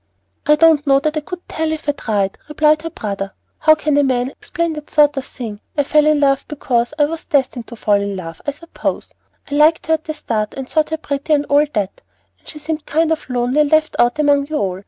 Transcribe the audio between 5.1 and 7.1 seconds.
of thing? I fell in love because I